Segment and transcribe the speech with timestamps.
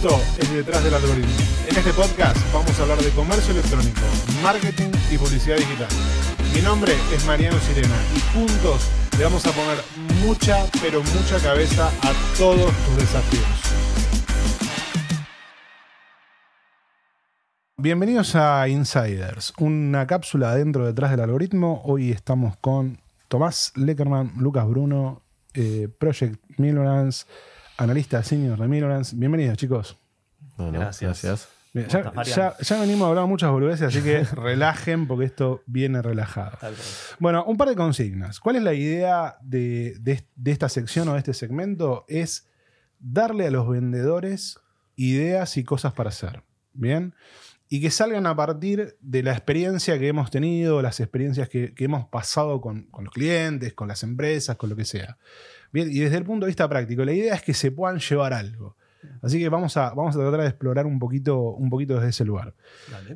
[0.00, 1.32] Esto es Detrás del Algoritmo.
[1.68, 4.02] En este podcast vamos a hablar de comercio electrónico,
[4.44, 5.88] marketing y publicidad digital.
[6.54, 8.88] Mi nombre es Mariano Sirena y juntos
[9.18, 9.78] le vamos a poner
[10.24, 13.44] mucha, pero mucha cabeza a todos tus desafíos.
[17.76, 21.82] Bienvenidos a Insiders, una cápsula dentro detrás del algoritmo.
[21.84, 25.22] Hoy estamos con Tomás Leckerman, Lucas Bruno,
[25.54, 27.26] eh, Project Millionance,
[27.78, 29.14] analista senior de Millionance.
[29.16, 29.96] Bienvenidos, chicos.
[30.56, 31.48] Bueno, gracias.
[31.72, 32.02] Bien, ya,
[32.34, 36.56] ya- ya venimos a hablar muchas boludeces, así que relajen porque esto viene relajado.
[37.18, 38.40] Bueno, un par de consignas.
[38.40, 42.04] ¿Cuál es la idea de, de- de esta sección o de este segmento?
[42.08, 42.48] Es
[42.98, 44.58] darle a los vendedores
[44.96, 46.42] ideas y cosas para hacer.
[46.72, 47.14] ¿Bien?
[47.68, 51.84] Y que salgan a partir de la experiencia que hemos tenido, las experiencias que, que
[51.84, 55.18] hemos pasado con, con los clientes, con las empresas, con lo que sea.
[55.72, 58.32] Bien, y desde el punto de vista práctico, la idea es que se puedan llevar
[58.32, 58.76] algo.
[59.22, 62.24] Así que vamos a, vamos a tratar de explorar un poquito, un poquito desde ese
[62.24, 62.54] lugar.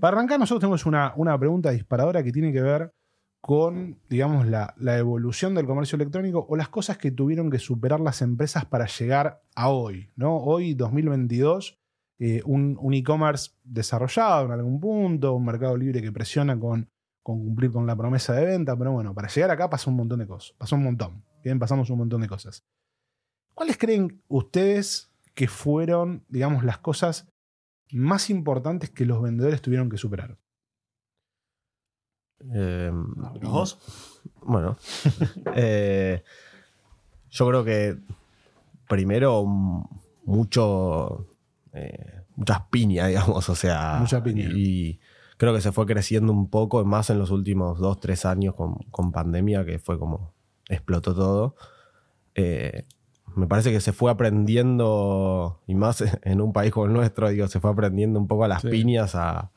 [0.01, 2.93] Para arrancar, nosotros tenemos una, una pregunta disparadora que tiene que ver
[3.41, 8.01] con, digamos, la, la evolución del comercio electrónico o las cosas que tuvieron que superar
[8.01, 10.11] las empresas para llegar a hoy.
[10.15, 10.37] ¿no?
[10.37, 11.79] Hoy, 2022,
[12.21, 16.89] eh, un, un e-commerce desarrollado en algún punto, un mercado libre que presiona con,
[17.21, 20.21] con cumplir con la promesa de venta, pero bueno, para llegar acá pasó un montón
[20.21, 22.65] de cosas, pasó un montón, bien, pasamos un montón de cosas.
[23.55, 27.29] ¿Cuáles creen ustedes que fueron, digamos, las cosas
[27.91, 30.39] más importantes que los vendedores tuvieron que superar?
[32.55, 32.91] Eh,
[33.43, 33.79] ¿Vos?
[34.43, 34.77] Bueno,
[35.55, 36.25] eh,
[37.31, 37.99] yo creo que
[38.89, 39.45] primero
[40.25, 41.29] mucho,
[41.73, 44.49] eh, muchas piñas, digamos, o sea, Mucha piña.
[44.55, 45.01] Y
[45.37, 48.75] creo que se fue creciendo un poco, más en los últimos dos, tres años con,
[48.91, 50.32] con pandemia, que fue como
[50.73, 51.55] explotó todo.
[52.35, 52.85] Eh,
[53.37, 57.49] me parece que se fue aprendiendo, y más en un país como el nuestro, digo,
[57.49, 58.69] se fue aprendiendo un poco a las Sí.
[58.69, 59.51] piñas a,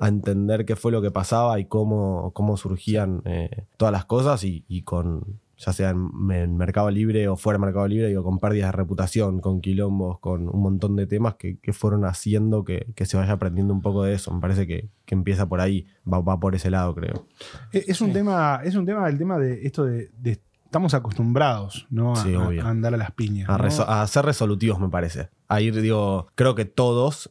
[0.00, 4.42] a entender qué fue lo que pasaba y cómo, cómo surgían eh, todas las cosas
[4.42, 8.24] y, y con, ya sea en, en Mercado Libre o fuera de Mercado Libre, digo,
[8.24, 12.64] con pérdidas de reputación, con quilombos, con un montón de temas que, que fueron haciendo
[12.64, 14.32] que, que se vaya aprendiendo un poco de eso.
[14.34, 17.26] Me parece que, que empieza por ahí, va, va por ese lado, creo.
[17.72, 20.40] Eh, Es un tema, es un tema el tema de esto de, de-
[20.72, 22.14] estamos acostumbrados, ¿no?
[22.14, 22.64] A, Sí, a- obvio.
[22.64, 23.46] a andar a las piñas.
[23.50, 23.64] A, ¿no?
[23.64, 25.28] reso- a ser resolutivos, me parece.
[25.48, 27.30] A ir, digo, creo que todos,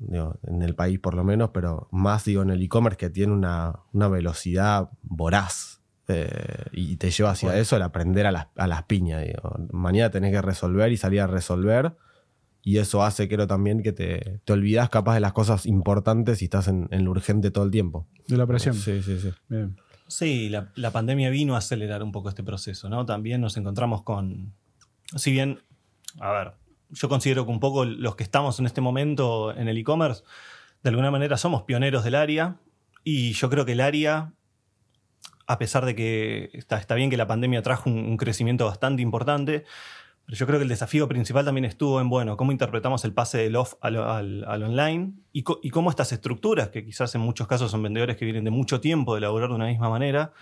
[0.00, 3.32] digo, en el país por lo menos, pero más, digo, en el e-commerce que tiene
[3.32, 5.80] una, una velocidad voraz.
[6.08, 9.22] eh, y te lleva hacia eso el aprender a las, a las piñas.
[9.24, 9.54] Digo.
[9.70, 11.94] Mañana tenés que resolver y salir a resolver.
[12.62, 16.46] Y eso hace, creo también, que te, te olvidas capaz de las cosas importantes y
[16.46, 18.08] estás en, en lo urgente todo el tiempo.
[18.26, 18.74] De la presión.
[18.74, 19.30] Sí, sí, sí.
[19.48, 19.76] Bien.
[20.10, 23.06] Sí, la, pandemia vino a acelerar un poco este proceso, ¿no?
[23.06, 24.52] También nos encontramos con.
[25.14, 25.62] Si bien,
[26.18, 26.52] a ver,
[26.88, 30.24] yo considero que un poco los que estamos en este momento en el e-commerce,
[30.82, 32.56] de alguna manera somos pioneros del área.
[33.04, 34.32] Y yo creo que el área,
[35.46, 39.64] a pesar de que está, bien que la pandemia trajo un crecimiento bastante importante,
[40.30, 43.38] pero yo creo que el desafío principal también estuvo en, bueno, cómo interpretamos el pase
[43.38, 43.96] del off al,
[44.46, 48.52] online y, cómo estas estructuras, que quizás en muchos casos son vendedores que vienen de
[48.52, 50.32] mucho tiempo de laburar de una misma manera,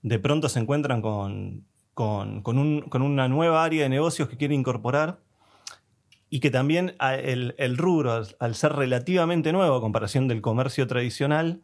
[0.00, 4.38] de pronto se encuentran con, con, con un- con una nueva área de negocios que
[4.38, 5.20] quiere incorporar
[6.30, 11.60] y que también el, rubro, al, al ser relativamente nuevo a comparación del comercio tradicional,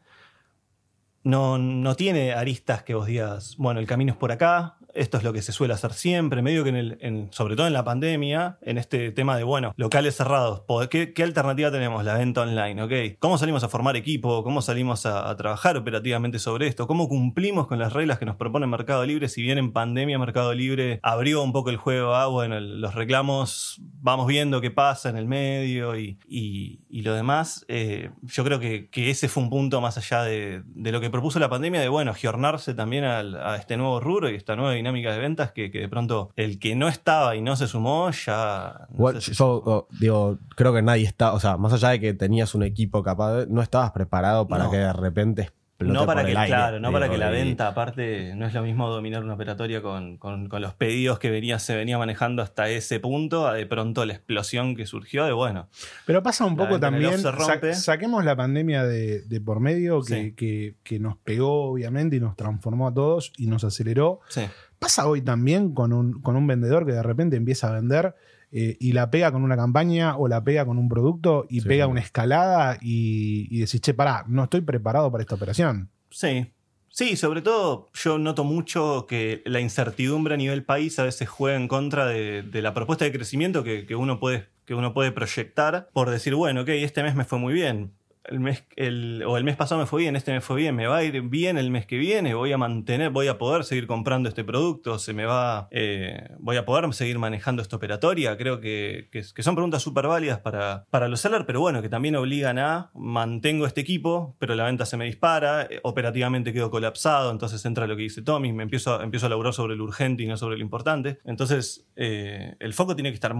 [1.22, 5.24] no, no tiene aristas que vos digas, bueno, el camino es por acá, esto es
[5.24, 7.84] lo que se suele hacer siempre, medio que en el, en- sobre todo en la
[7.84, 12.04] pandemia, en este tema de, bueno, locales cerrados, ¿qué, qué alternativa tenemos?
[12.04, 13.18] La venta online, ¿ok?
[13.18, 14.42] ¿Cómo salimos a formar equipo?
[14.44, 16.86] ¿Cómo salimos a, a trabajar operativamente sobre esto?
[16.86, 19.28] ¿Cómo cumplimos con las reglas que nos propone Mercado Libre?
[19.28, 22.94] Si bien en pandemia Mercado Libre abrió un poco el juego, ah, bueno, el- los
[22.94, 28.44] reclamos, vamos viendo qué pasa en el medio y, y- y lo demás, eh, yo
[28.44, 31.48] creo que, que ese fue un punto más allá de, de lo que propuso la
[31.48, 35.18] pandemia, de, bueno, giornarse también al- a este nuevo rubro y esta nueva dinámica de
[35.18, 38.86] ventas que, que de pronto el que no estaba y no se sumó ya...
[38.96, 42.12] no si- yo oh, digo, creo que nadie está, o sea, más allá de que
[42.14, 44.70] tenías un equipo capaz, de- no estabas preparado para No.
[44.70, 47.66] que de repente explote no para que, el aire, claro, no para que la venta,
[47.66, 51.58] aparte, no es lo mismo dominar una operatoria con, con- con los pedidos que venía,
[51.58, 55.66] se venía manejando hasta ese punto, a de pronto la explosión que surgió de bueno.
[56.06, 57.18] Pero pasa un poco también.
[57.18, 60.32] sa- saquemos la pandemia de, de por medio que, Sí.
[60.32, 64.20] que- que nos pegó, obviamente, y nos transformó a todos y nos aceleró.
[64.28, 64.42] Sí.
[64.84, 68.14] Pasa hoy también con un, con un vendedor que de repente empieza a vender
[68.52, 71.68] eh, y la pega con una campaña o la pega con un producto y Sí.
[71.68, 75.88] pega una escalada y, y decís, che, pará, no estoy preparado para esta operación.
[76.10, 76.52] Sí,
[76.90, 81.56] Sí, sobre todo yo noto mucho que la incertidumbre a nivel país a veces juega
[81.56, 86.10] en contra de, la propuesta de crecimiento que, uno puede, que uno puede proyectar por
[86.10, 89.56] decir, bueno, ok, este mes me fue muy bien, el mes, el, o el mes
[89.56, 91.86] pasado me fue bien, este me fue bien, me va a ir bien el mes
[91.86, 95.68] que viene, voy a mantener, voy a poder seguir comprando este producto, se me va,
[95.70, 98.36] eh, voy a poder seguir manejando esta operatoria.
[98.36, 102.58] Creo que, son preguntas súper válidas para, para los sellers, pero bueno, que también obligan
[102.58, 107.64] a mantengo este equipo, pero la venta se me dispara, eh, operativamente quedo colapsado, entonces
[107.64, 110.36] entra lo que dice Tommy, me empiezo, empiezo a laburar sobre lo urgente y no
[110.36, 111.18] sobre lo importante.
[111.24, 113.34] Entonces, eh, el foco tiene que estar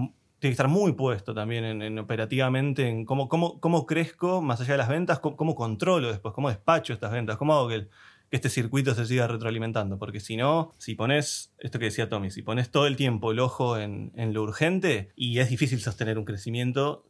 [0.45, 4.73] tiene que estar muy puesto también en, operativamente, en cómo, cómo, cómo, crezco más allá
[4.73, 7.87] de las ventas, cómo, controlo después, cómo despacho estas ventas, cómo hago que,
[8.29, 9.97] este circuito se siga retroalimentando.
[9.97, 13.39] Porque si no, si pones, esto que decía Tommy, si pones todo el tiempo el
[13.39, 17.07] ojo en, lo urgente, y es difícil sostener un crecimiento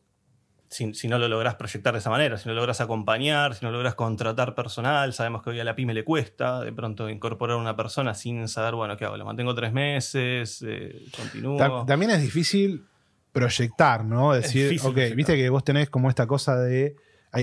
[0.69, 3.71] si, si, no lo logras proyectar de esa manera, si no logras acompañar, si no
[3.71, 7.75] logras contratar personal, sabemos que hoy a la pyme le cuesta de pronto incorporar una
[7.75, 9.17] persona sin saber, bueno, ¿qué hago?
[9.17, 10.63] ¿Lo mantengo tres meses?
[10.65, 11.85] Eh, ¿Continúo?
[11.85, 12.85] También es difícil
[13.35, 14.33] proyectar, ¿no?
[14.33, 16.95] Decir, ok, viste que vos tenés como esta cosa de.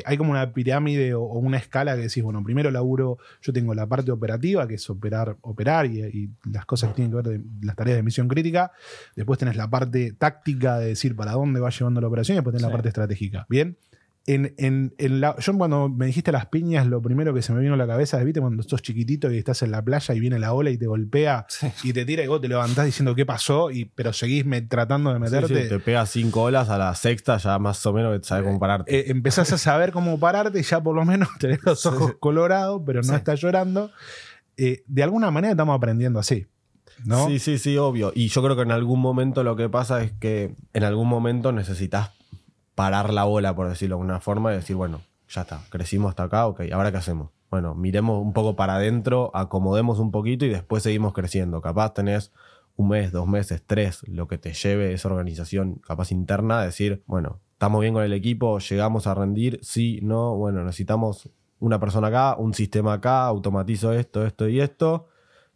[0.07, 3.87] Hay, como una pirámide o, una escala que decís, bueno, primero laburo, yo tengo la
[3.87, 7.77] parte operativa, que es operar, operar y, las cosas que tienen que ver de las
[7.77, 8.73] tareas de misión crítica.
[9.17, 12.55] Después tenés la parte táctica de decir para dónde va llevando la operación y después
[12.55, 13.45] tenés la parte estratégica.
[13.51, 13.77] Bien.
[14.25, 17.61] En, en, en la, yo cuando me dijiste las piñas, lo primero que se me
[17.61, 20.21] vino a la cabeza es, viste, cuando sos chiquitito y estás en la playa y
[20.21, 21.47] viene la ola y te golpea
[21.83, 25.19] y te tira y vos te levantás diciendo qué pasó, y, pero seguís tratando de
[25.19, 25.65] meterte.
[25.67, 28.97] te pegas cinco olas a la sexta, ya más o menos sabes cómo pararte.
[28.97, 32.83] Eh, empezás a saber cómo pararte y ya por lo menos tenés los ojos colorados,
[32.87, 33.91] pero no estás llorando.
[34.57, 36.47] Eh, de alguna manera estamos aprendiendo así.
[37.05, 37.27] ¿no?
[37.27, 38.13] Sí, sí, sí, obvio.
[38.15, 41.51] Y yo creo que en algún momento lo que pasa es que en algún momento
[41.51, 42.13] necesitas
[42.75, 46.25] parar la bola, por decirlo de alguna forma, y decir, bueno, ya está, crecimos hasta
[46.25, 47.31] acá, ok, ¿ahora qué hacemos?
[47.51, 51.61] Bueno, miremos un poco para adentro, acomodemos un poquito y después seguimos creciendo.
[51.61, 52.33] Capaz tenés
[52.77, 57.41] un mes, dos meses, tres, lo que te lleve esa organización capaz interna, decir, bueno,
[57.53, 61.29] estamos bien con el equipo, llegamos a rendir, sí, no, bueno, necesitamos
[61.59, 65.07] una persona acá, un sistema acá, automatizo esto, esto y esto,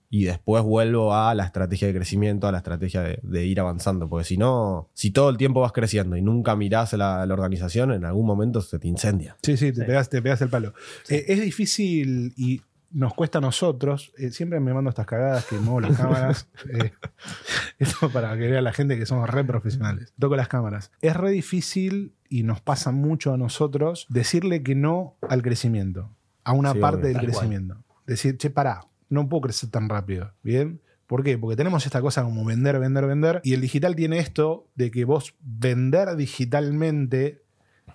[0.09, 4.09] y después vuelvo a la estrategia de crecimiento, a la estrategia de, ir avanzando.
[4.09, 7.93] Porque si no, si todo el tiempo vas creciendo y nunca mirás la, la organización,
[7.93, 9.37] en algún momento se te incendia.
[9.43, 10.75] Sí, sí, te, Pegas, te pegas el palo.
[11.09, 14.13] Eh, es difícil y nos cuesta a nosotros.
[14.17, 16.49] Eh, siempre me mando estas cagadas que muevo las cámaras.
[16.73, 16.93] Eh,
[17.79, 20.13] esto para que vea la gente que somos re profesionales.
[20.19, 20.91] Toco las cámaras.
[21.01, 26.11] Es re difícil y nos pasa mucho a nosotros decirle que no al crecimiento,
[26.43, 27.85] a una parte del crecimiento.
[28.07, 30.33] Decir, che, pará, no puedo crecer tan rápido.
[30.43, 30.81] ¿Bien?
[31.07, 31.39] ¿Por qué?
[31.39, 33.41] Porque tenemos esta cosa como vender, vender, vender.
[33.45, 37.43] Y el digital tiene esto de que vos vender digitalmente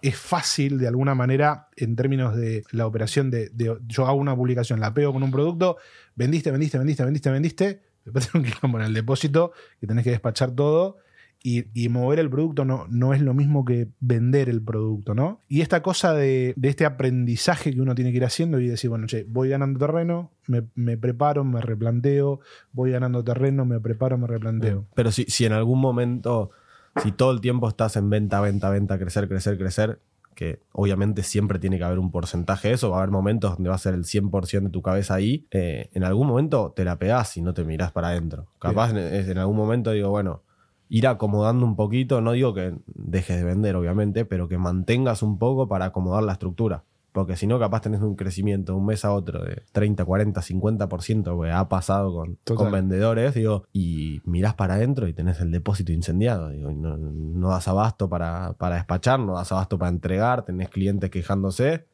[0.01, 3.51] es fácil de alguna manera en términos de la operación de,
[3.87, 5.77] yo hago una publicación, la pego con un producto,
[6.15, 10.11] vendiste, vendiste, vendiste, vendiste, vendiste, después tengo que ir a el depósito, que tenés que
[10.11, 10.97] despachar todo
[11.43, 15.39] y, mover el producto no, no, es lo mismo que vender el producto, ¿no?
[15.47, 19.07] Y esta cosa de, este aprendizaje que uno tiene que ir haciendo y decir, bueno,
[19.07, 22.41] che, voy ganando terreno, me, preparo, me replanteo,
[22.73, 24.85] voy ganando terreno, me preparo, me replanteo.
[24.93, 26.51] Pero si, si en algún momento,
[27.01, 29.99] si todo el tiempo estás en venta, venta, venta, crecer, crecer, crecer,
[30.35, 33.69] que obviamente siempre tiene que haber un porcentaje de eso, va a haber momentos donde
[33.69, 36.99] va a ser el 100% de tu cabeza ahí, eh, en algún momento te la
[36.99, 38.47] pegás y no te mirás para adentro.
[38.59, 40.43] Capaz en algún momento digo, bueno,
[40.91, 45.39] ir acomodando un poquito, no digo que dejes de vender, obviamente, pero que mantengas un
[45.39, 46.83] poco para acomodar la estructura.
[47.13, 51.43] Porque si no, capaz tenés un crecimiento un mes a otro de 30, 40, 50%,
[51.43, 55.93] que ha pasado con, con, vendedores, digo, y mirás para adentro y tenés el depósito
[55.93, 56.49] incendiado.
[56.49, 61.09] Digo, no, no, das abasto para, para despachar, no das abasto para entregar, tenés clientes
[61.09, 61.85] quejándose.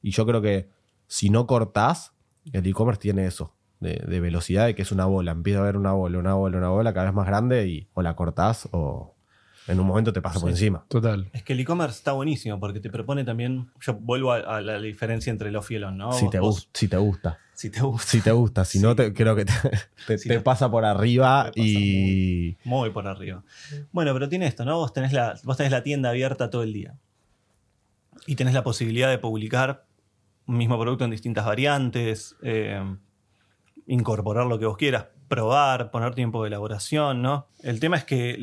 [0.00, 0.68] Y yo creo que
[1.08, 2.12] si no cortás,
[2.52, 3.52] el e-commerce tiene eso
[3.84, 5.32] de, velocidad, de que es una bola.
[5.32, 8.02] Empieza a ver una bola, una bola, una bola cada vez más grande y o
[8.02, 9.14] la cortás o
[9.66, 10.84] en un momento te pasa por encima.
[10.88, 11.30] Total.
[11.32, 13.70] Es que el e-commerce está buenísimo porque te propone también.
[13.80, 16.12] Yo vuelvo a, la diferencia entre el off y el on, ¿no?
[16.12, 16.38] Si, te,
[16.72, 17.38] si te gusta.
[17.54, 18.06] Si te gusta.
[18.06, 18.64] Si te gusta.
[18.64, 22.56] Si no, te, creo que te, pasa por arriba y.
[22.64, 23.42] Muy, por arriba.
[23.92, 24.76] Bueno, pero tiene esto, ¿no?
[24.76, 26.98] Vos tenés, la, vos tenés la tienda abierta todo el día.
[28.26, 29.86] Y tenés la posibilidad de publicar
[30.46, 32.36] un mismo producto en distintas variantes.
[32.42, 32.82] Eh,
[33.86, 37.48] incorporar lo que vos quieras, probar, poner tiempo de elaboración, ¿no?
[37.62, 38.38] El tema es que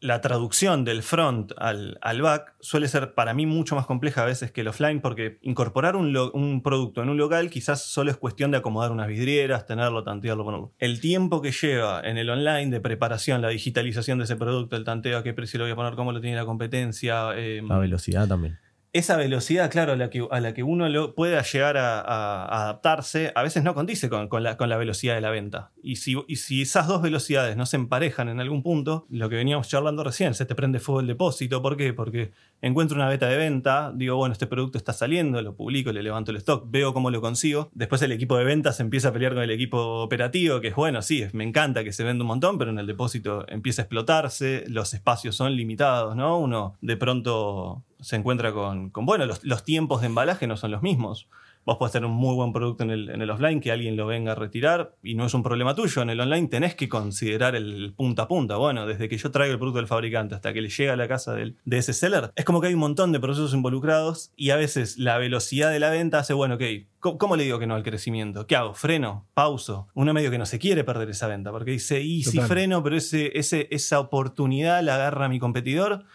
[0.00, 4.50] la traducción del front al, back suele ser para mí mucho más compleja a veces
[4.50, 8.58] que el offline porque incorporar un, producto en un local quizás solo es cuestión de
[8.58, 10.72] acomodar unas vidrieras, tenerlo, tantearlo, ponerlo.
[10.78, 14.84] El tiempo que lleva en el online de preparación, la digitalización de ese producto, el
[14.84, 17.36] tanteo, a qué precio lo voy a poner, cómo lo tiene la competencia.
[17.36, 18.58] Em, la velocidad también
[18.92, 19.96] esa velocidad, claro, a
[20.40, 25.14] la que, uno lo pueda llegar a, adaptarse, a veces no condice con, la, velocidad
[25.14, 25.72] de la venta.
[25.82, 29.36] Y si, y si, esas dos velocidades no se emparejan en algún punto, lo que
[29.36, 31.62] veníamos charlando recién, se te prende fuego el depósito.
[31.62, 31.94] ¿Por qué?
[31.94, 36.02] Porque encuentro una beta de venta, digo, bueno, este producto está saliendo, lo publico, le
[36.02, 37.70] levanto el stock, veo cómo lo consigo.
[37.72, 41.00] Después el equipo de ventas empieza a pelear con el equipo operativo, que es bueno,
[41.00, 44.64] sí, me encanta que se venda un montón, pero en el depósito empieza a explotarse,
[44.68, 46.38] los espacios son limitados, ¿no?
[46.38, 50.70] Uno de pronto se encuentra con, con bueno, los, los, tiempos de embalaje no son
[50.70, 51.28] los mismos.
[51.64, 54.04] Vos podés tener un muy buen producto en el, en el, offline que alguien lo
[54.06, 56.02] venga a retirar y no es un problema tuyo.
[56.02, 58.56] En el online tenés que considerar el punta a punta.
[58.56, 61.06] Bueno, desde que yo traigo el producto del fabricante hasta que le llega a la
[61.06, 64.50] casa del, de ese seller, es como que hay un montón de procesos involucrados y
[64.50, 66.62] a veces la velocidad de la venta hace, bueno, ok,
[66.98, 68.48] ¿cómo, cómo le digo que no al crecimiento?
[68.48, 68.74] ¿Qué hago?
[68.74, 69.28] ¿Freno?
[69.34, 69.86] ¿Pauso?
[69.94, 72.96] Uno medio que no se quiere perder esa venta porque dice, y si freno, pero
[72.96, 76.06] ese, ese, esa oportunidad la agarra mi competidor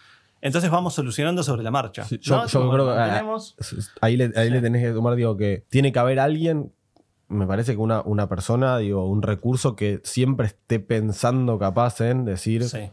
[0.42, 2.04] entonces vamos solucionando sobre la marcha.
[2.04, 2.48] Sí, yo, ¿no?
[2.48, 3.56] yo creo que tenemos...
[4.02, 4.54] ahí, le, ahí sí.
[4.54, 6.72] le tenés que tomar, digo, que tiene que haber alguien,
[7.28, 12.26] me parece que una, una persona, digo, un recurso que siempre esté pensando capaz en
[12.26, 12.90] decir, sí.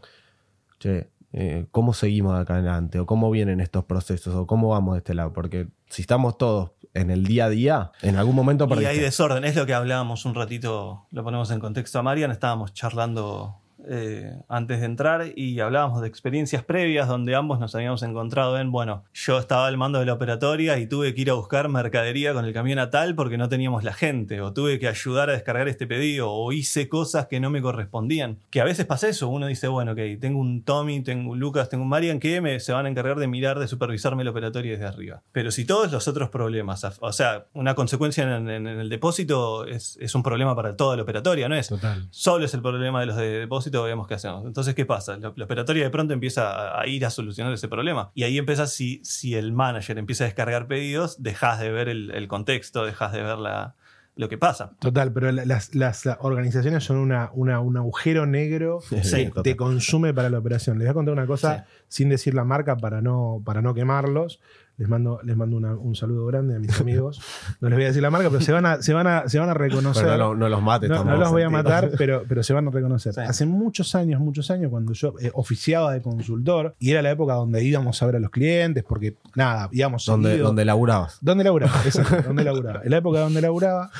[0.79, 2.99] che, eh, ¿cómo seguimos acá adelante?
[2.99, 4.35] ¿O cómo vienen estos procesos?
[4.35, 5.33] ¿O cómo vamos de este lado?
[5.33, 8.93] Porque si estamos todos en el día a día, en algún momento perdiste.
[8.93, 12.31] Y hay desorden, es lo que hablábamos un ratito, lo ponemos en contexto a Marian,
[12.31, 18.03] estábamos charlando eh, antes de entrar y hablábamos de experiencias previas donde ambos nos habíamos
[18.03, 21.33] encontrado en, bueno, yo estaba al mando de la operatoria y tuve que ir a
[21.33, 24.87] buscar mercadería con el camión a tal porque no teníamos la gente, o tuve que
[24.87, 28.39] ayudar a descargar este pedido, o hice cosas que no me correspondían.
[28.49, 31.69] Que a veces pasa eso, uno dice, bueno, ok, tengo un Tommy, tengo un Lucas,
[31.69, 34.71] tengo un Marian que me, se van a encargar de mirar, de supervisarme la operatoria
[34.73, 35.21] desde arriba.
[35.31, 39.65] Pero si todos los otros problemas, o sea, una consecuencia en, en, en el depósito
[39.65, 42.07] es, es, un problema para toda la operatoria, no es Total.
[42.09, 44.45] solo es el problema de los de depósito vemos qué hacemos.
[44.45, 45.17] Entonces, ¿qué pasa?
[45.17, 48.11] La, la, operatoria de pronto empieza a, a, ir a solucionar ese problema.
[48.13, 52.11] Y ahí empieza, si, si el manager empieza a descargar pedidos, dejas de ver el,
[52.11, 53.75] el contexto, dejas de ver la,
[54.15, 54.71] lo que pasa.
[54.79, 60.13] Total, pero las, las organizaciones son una, una, un agujero negro sí, que te consume
[60.13, 60.77] para la operación.
[60.77, 61.73] Les voy a contar una cosa sí.
[61.87, 64.39] sin decir la marca para no, para no quemarlos.
[64.77, 67.21] Les mando, les mando una, un saludo grande a mis amigos.
[67.61, 69.39] No les voy a decir la marca, pero se van a, se van a, se
[69.39, 70.03] van a reconocer.
[70.03, 70.89] Pero no, no, los mates.
[70.89, 73.13] No, no los voy a matar, pero, pero se van a reconocer.
[73.13, 73.21] Sí.
[73.21, 77.33] Hace muchos años, muchos años, cuando yo eh, oficiaba de consultor, y era la época
[77.33, 80.47] donde íbamos a ver a los clientes, porque nada, íbamos donde, seguido.
[80.47, 81.19] donde laburabas.
[81.21, 81.73] ¿Dónde laburaba?
[81.85, 82.81] Exacto, donde laburaba.
[82.83, 83.91] En la época donde laburaba,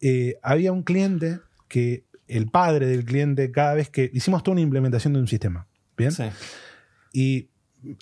[0.00, 4.62] eh, había un cliente que el padre del cliente, cada vez que hicimos toda una
[4.62, 6.10] implementación de un sistema, ¿bien?
[6.12, 6.24] Sí.
[7.12, 7.48] Y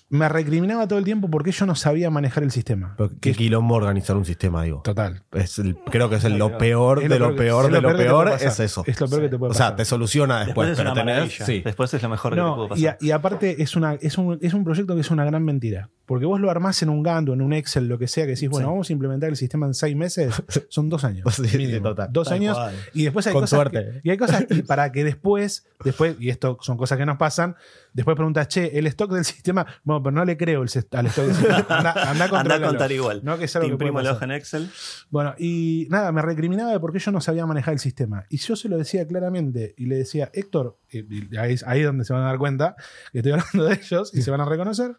[0.09, 2.95] me recriminaba todo el tiempo porque yo no sabía manejar el sistema.
[2.97, 4.83] Pero qué quilombo organizar un sistema, digo.
[4.83, 5.23] Total.
[5.33, 7.97] Es el, creo que es el, lo peor es lo de lo peor, de lo
[7.97, 8.85] peor, es eso.
[8.87, 9.27] Es lo peor sí.
[9.27, 9.67] que te puede pasar.
[9.67, 11.62] O sea, te soluciona después, después pero tenés, sí.
[11.65, 12.99] Después es lo mejor no, que te puede pasar.
[13.01, 15.91] Y, y, aparte es, una, es, un, es un proyecto que es una gran mentira.
[16.12, 18.33] Porque vos lo armás en un Gantt o en un Excel, lo que sea, que
[18.33, 18.71] decís, bueno, sí.
[18.71, 20.31] vamos a implementar el sistema en seis meses,
[20.69, 21.25] son dos años.
[21.35, 22.11] sí, mínimo, total.
[22.12, 22.54] Dos años.
[22.92, 23.57] Y después hay Con cosas.
[23.57, 23.78] suerte.
[23.78, 27.16] Que, y hay cosas y para que después, después, y esto son cosas que nos
[27.16, 27.57] pasan,
[27.95, 31.25] después preguntas, che, el stock del sistema, bueno, pero no le creo el, al stock
[31.25, 31.57] del sistema.
[31.71, 33.23] Anda, anda, anda a contar igual.
[33.25, 33.38] ¿no?
[33.38, 34.69] Que es algo Te imprimo el hoja en Excel.
[35.09, 38.26] Bueno, y nada, me recriminaba de por qué yo no sabía manejar el sistema.
[38.28, 42.04] Y yo se lo decía claramente y le decía, Héctor, y ahí, ahí es donde
[42.04, 42.76] se van a dar cuenta
[43.12, 44.99] que estoy hablando de ellos y se van a reconocer.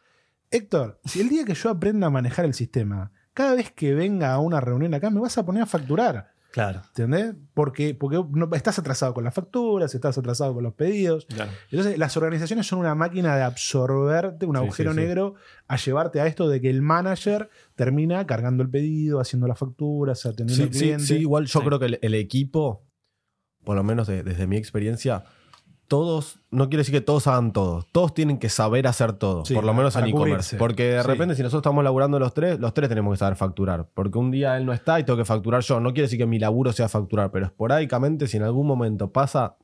[0.53, 4.31] Héctor, si el día que yo aprenda a manejar el sistema, cada vez que venga
[4.33, 6.31] a una reunión acá, me vas a poner a facturar.
[6.51, 6.83] Claro.
[6.89, 7.33] ¿Entendés?
[7.55, 11.25] Porque, porque no, estás atrasado con las facturas, estás atrasado con los pedidos.
[11.25, 11.51] Claro.
[11.71, 15.33] Entonces, las organizaciones son una máquina de absorberte, un agujero sí, sí, negro,
[15.67, 20.23] a llevarte a esto de que el manager termina cargando el pedido, haciendo las facturas,
[20.27, 21.03] atendiendo al cliente.
[21.03, 22.85] Sí, igual yo creo que el, el, equipo,
[23.63, 25.23] por lo menos de, desde mi experiencia,
[25.87, 29.53] todos, no quiere decir que todos hagan todo, todos tienen que saber hacer todo, sí,
[29.53, 30.57] por lo menos en e-commerce.
[30.57, 31.37] Porque de repente, sí.
[31.37, 33.87] si nosotros estamos laburando los tres, los tres tenemos que saber facturar.
[33.93, 35.79] Porque un día él no está y tengo que facturar yo.
[35.79, 39.57] No quiere decir que mi laburo sea facturar, pero esporádicamente, si en algún momento pasa,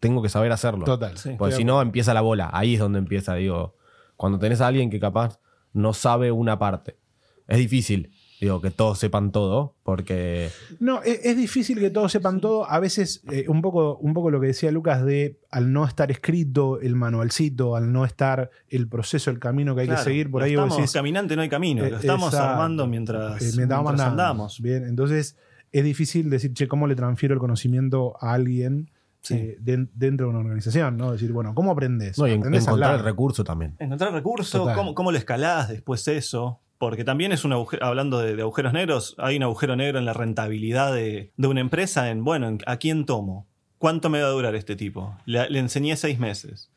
[0.00, 0.84] tengo que saber hacerlo.
[0.84, 1.16] Total.
[1.18, 2.50] Sí, Porque si no, empieza la bola.
[2.52, 3.76] Ahí es donde empieza, digo.
[4.16, 5.40] Cuando tenés a alguien que capaz
[5.72, 6.98] no sabe una parte.
[7.46, 10.50] Es difícil digo, que todos sepan todo, porque...
[10.80, 12.68] No, es, es difícil que todos sepan todo.
[12.68, 16.10] A veces, eh, un, poco, un poco lo que decía Lucas de al no estar
[16.10, 20.30] escrito el manualcito, al no estar el proceso, el camino que hay claro, que seguir,
[20.30, 21.88] por ahí estamos decís, caminante, no hay camino.
[21.88, 24.60] Lo estamos esa, armando mientras, eh, mientras, mientras andamos.
[24.60, 25.36] Bien, entonces
[25.72, 28.90] es difícil decir, che, ¿cómo le transfiero el conocimiento a alguien?
[29.20, 29.34] Sí.
[29.34, 31.12] Eh, de, dentro de una organización, ¿no?
[31.12, 32.18] Decir, bueno, ¿cómo aprendes?
[32.18, 33.74] No, y encontrar el recurso también.
[33.78, 36.60] Encontrar el recurso, ¿cómo, ¿cómo, lo escalás después eso?
[36.84, 40.04] Porque también es un agujero, hablando de, de, agujeros negros, hay un agujero negro en
[40.04, 43.46] la rentabilidad de, de una empresa en, bueno, ¿a quién tomo?
[43.78, 45.16] ¿Cuánto me va a durar este tipo?
[45.26, 46.70] Le, le enseñé seis meses.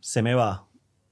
[0.00, 0.66] Se me va.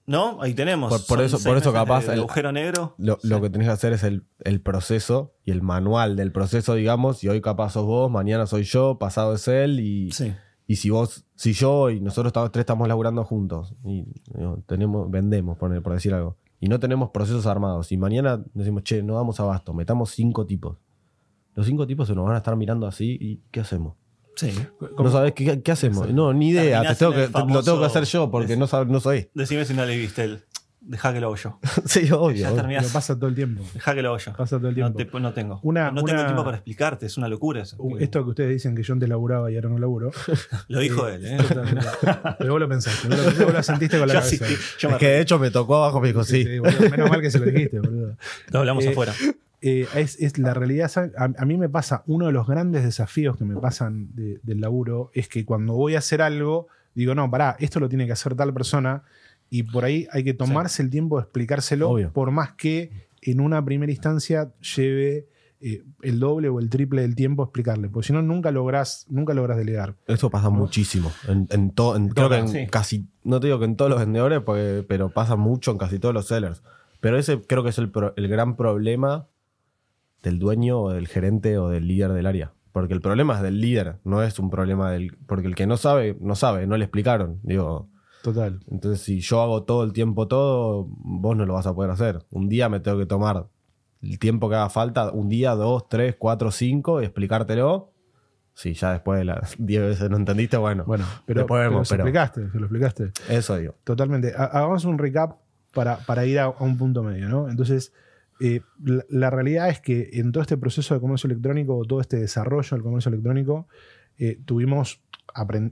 [0.07, 0.43] ¿No?
[0.43, 1.05] Ahí tenemos.
[1.07, 2.95] Por- eso- por eso capaz de- el- agujero negro.
[2.99, 6.75] Lo, lo que tenés que hacer es el, el proceso y el manual del proceso,
[6.75, 10.33] digamos, y hoy capaz sos vos, mañana soy yo, pasado es él, y, Sí.
[10.67, 14.05] y si vos, si yo y nosotros estamos- tres estamos laburando juntos, y
[14.67, 19.02] tenemos, vendemos, por, por decir algo, y no tenemos procesos armados, y mañana decimos, che,
[19.02, 20.76] no damos abasto, metamos cinco tipos.
[21.55, 23.95] Los cinco tipos se nos van a estar mirando así, ¿y qué hacemos?
[24.37, 24.52] Sí.
[24.97, 26.09] No sabés qué, qué hacemos.
[26.12, 26.83] No, ni idea.
[26.83, 29.00] Te tengo en que, te- lo tengo que famoso- hacer yo porque no, sab- no
[29.00, 29.29] soy.
[29.35, 30.45] Decime si no le viste el.
[30.83, 31.59] Deja que lo hago yo.
[31.85, 32.37] sí, obvio.
[32.41, 32.85] Ya terminás.
[32.87, 33.63] Lo pasa todo el tiempo.
[33.75, 34.33] Deja que lo hago yo.
[34.33, 35.17] Pasa todo el No, tiempo.
[35.19, 35.61] te- no tengo.
[35.63, 37.77] Una- no tengo una- tiempo para explicarte, es una locura eso.
[37.79, 40.11] Uh, Esto que ustedes dicen que yo antes laburaba y ahora no laburo.
[40.69, 41.37] Lo dijo él, ¿eh?
[41.49, 41.87] Totalmente.
[42.39, 44.45] Pero vos lo pensaste, vos lo, vos lo sentiste con la Yo cabeza.
[44.45, 46.45] asistí, yo me Es que de hecho me tocó abajo, me dijo, sí.
[46.45, 48.17] Sí, boludo, menos mal que se lo dijiste, boludo.
[48.51, 49.13] Lo hablamos Eh, afuera.
[49.63, 50.91] Eh, es, es la realidad.
[51.19, 54.61] A, a mí me pasa, uno de los grandes desafíos que me pasan de- del
[54.63, 58.13] laburo es que cuando voy a hacer algo, digo, no, pará, esto lo tiene que
[58.13, 59.03] hacer tal persona
[59.50, 62.12] y por ahí hay que tomarse el tiempo de explicárselo, Obvio.
[62.12, 62.90] por más que
[63.23, 65.26] en una primera instancia lleve
[65.61, 69.04] eh, el doble o el triple del tiempo a explicarle, porque si no, nunca lográs,
[69.11, 69.95] nunca lográs delegar.
[70.07, 71.12] Eso pasa muchísimo.
[71.28, 72.66] En, en to- en- creo que en Sí.
[72.71, 75.99] casi, no te digo que en todos los vendedores, porque- pero pasa mucho en casi
[75.99, 76.62] todos los sellers.
[77.00, 79.26] Pero ese creo que es el, pro- el gran problema
[80.23, 82.52] del dueño o del gerente o del líder del área.
[82.73, 85.16] Porque el problema es del líder, no es un problema del...
[85.26, 87.38] Porque el que no sabe, no sabe, no le explicaron.
[87.42, 87.88] Digo,
[88.23, 88.61] Total.
[88.71, 92.25] entonces si yo hago todo el tiempo todo, vos no lo vas a poder hacer.
[92.31, 93.47] Un día me tengo que tomar
[94.03, 97.93] el tiempo que haga falta, un día, dos, tres, cuatro, cinco, y explicártelo.
[98.55, 101.89] Si ya después de las 10 veces no entendiste, bueno, Bueno, pero, después pero vemos,
[101.89, 103.12] se pero explicaste, se lo explicaste.
[103.29, 103.75] eso digo.
[103.85, 104.33] Totalmente.
[104.37, 105.39] Ha- Hagamos un recap
[105.73, 107.49] para, para ir a, a un punto medio, ¿no?
[107.49, 107.93] Entonces,
[108.41, 112.17] eh, la, la realidad es que en todo este proceso de comercio electrónico, todo este
[112.19, 113.67] desarrollo del comercio electrónico,
[114.21, 115.00] eh, tuvimos,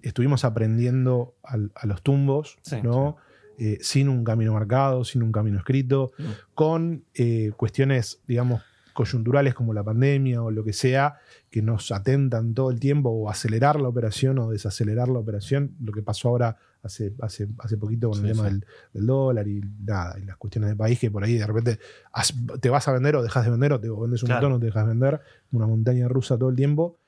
[0.03, 3.17] estuvimos aprendiendo al- a los tumbos, Sí, ¿no?
[3.59, 6.23] Eh, sin un camino marcado, sin un camino escrito, Mm.
[6.55, 8.63] con eh, cuestiones, digamos,
[8.95, 11.19] coyunturales como la pandemia o lo que sea,
[11.51, 15.93] que nos atentan todo el tiempo, o acelerar la operación o desacelerar la operación, lo
[15.93, 18.51] que pasó ahora hace, hace, hace poquito con el tema sí.
[18.55, 21.79] Del, del dólar y nada, y las cuestiones de país, que por ahí de repente
[22.13, 24.43] has- te vas a vender o dejas de vender, o te o vendes un Claro.
[24.49, 25.21] montón o te dejas de vender,
[25.53, 26.99] una montaña rusa todo el tiempo.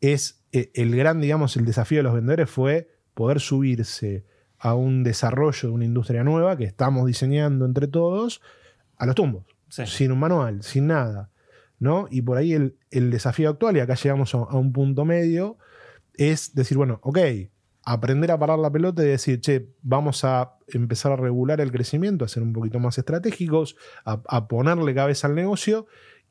[0.00, 4.24] Es eh, el gran, digamos, el desafío de los vendedores fue poder subirse
[4.58, 8.40] a un desarrollo de una industria nueva que estamos diseñando entre todos
[8.96, 9.86] a los tumbos Sí.
[9.86, 11.30] sin un manual, sin nada.
[11.80, 12.06] ¿no?
[12.10, 15.58] Y por ahí el, el desafío actual, y acá llegamos a, a un punto medio,
[16.14, 17.18] es decir, bueno, ok,
[17.82, 22.24] aprender a parar la pelota y decir, che, vamos a empezar a regular el crecimiento,
[22.24, 25.86] a ser un poquito más estratégicos, a, a ponerle cabeza al negocio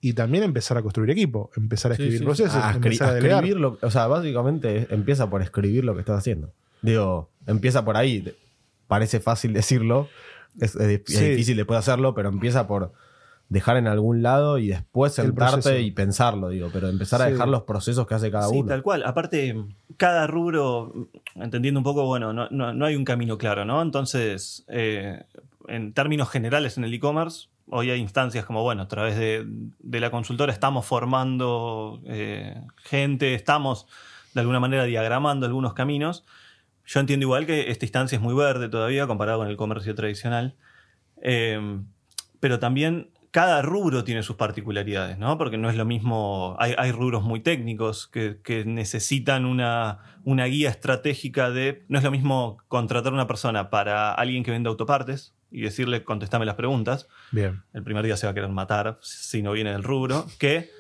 [0.06, 3.10] y también empezar a construir equipo, empezar a Sí, escribir sí, procesos, a, escri- empezar
[3.10, 3.38] a delegar.
[3.44, 6.52] escribir lo- o sea, básicamente empieza por escribir lo que estás haciendo.
[6.82, 8.34] Digo, empieza por ahí.
[8.88, 10.10] Parece fácil decirlo,
[10.60, 11.26] es, es dif- es Sí.
[11.30, 12.92] difícil después hacerlo, pero empieza por
[13.50, 17.32] dejar en algún lado y después sentarte y pensarlo, digo, pero empezar a Sí.
[17.34, 18.68] dejar los procesos que hace cada Sí, uno.
[18.68, 19.04] tal cual.
[19.06, 19.56] Aparte,
[19.96, 23.82] cada rubro, entendiendo un poco, bueno, no, no- no hay un camino claro, ¿no?
[23.82, 25.24] Entonces, eh,
[25.68, 30.00] en términos generales en el e-commerce, hoy hay instancias como, bueno, a través de, de
[30.00, 33.88] la consultora estamos formando eh, gente, estamos
[34.34, 36.26] de alguna manera diagramando algunos caminos.
[36.86, 40.56] Yo entiendo igual que esta instancia es muy verde todavía comparado con el comercio tradicional.
[41.22, 41.80] Eh,
[42.40, 45.40] pero también cada rubro tiene sus particularidades, ¿no?
[45.40, 50.46] Porque no es lo mismo, hay, hay rubros muy técnicos que, que necesitan una, una
[50.46, 55.34] guía estratégica de, no es lo mismo contratar una persona para alguien que vende autopartes
[55.54, 57.64] y decirle, contestame las preguntas, Bien.
[57.74, 60.72] el primer día se va a querer matar si no viene del rubro, que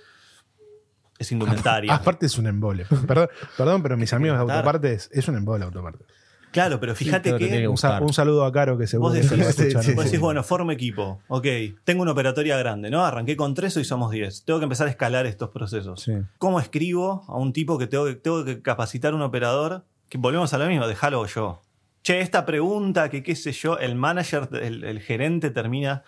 [1.19, 1.93] es indumentaria.
[1.95, 2.85] Aparte es un embole.
[3.07, 6.07] Perdón, perdón pero mis amigos de autopartes es un embole autopartes.
[6.53, 9.43] Claro, pero fíjate que que Un, saludo a Caro que seguro Vos que se lo
[9.43, 9.95] va a decís, escuchar, sí, ¿no?
[9.95, 11.19] Vos decís, bueno, formo equipo.
[11.27, 11.47] Ok,
[11.83, 13.03] tengo una operatoria grande, ¿no?
[13.03, 14.45] Arranqué con tres, hoy somos 10.
[14.45, 16.01] Tengo que empezar a escalar estos procesos.
[16.03, 16.13] Sí.
[16.37, 19.83] ¿Cómo escribo a un tipo que tengo que, tengo que capacitar un operador?
[20.09, 21.62] Que volvemos a lo mismo, déjalo yo.
[22.03, 26.03] Che, esta pregunta, que qué sé yo, el manager, el, el gerente termina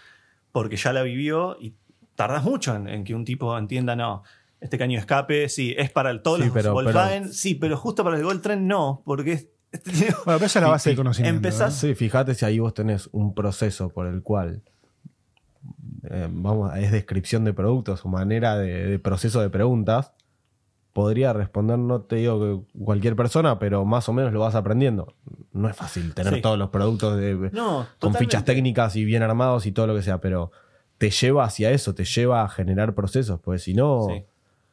[0.52, 1.74] porque ya la vivió y
[2.16, 4.24] tardas mucho en, en que un tipo entienda, no,
[4.60, 7.78] este caño de escape, sí, es para el, todos Sí, los pero- Volkswagen, sí, pero
[7.78, 10.70] justo para el Gold Train no, porque es- este tipo- Bueno, pero esa es la
[10.70, 11.36] base de conocimiento.
[11.38, 11.90] Empezás- ¿no?
[11.90, 14.62] Sí, fíjate si ahí vos tenés un proceso por el cual
[16.10, 20.14] eh, vamos, es descripción de productos o manera de, de proceso de preguntas,
[20.96, 25.14] podría responder, no te digo que cualquier persona, pero más o menos lo vas aprendiendo.
[25.52, 26.42] No es fácil tener Sí.
[26.42, 28.20] todos los productos de, No, con totalmente.
[28.20, 30.52] fichas técnicas y bien armados y todo lo que sea, pero
[30.98, 34.24] te lleva hacia eso, te lleva a generar procesos, porque si no, Sí.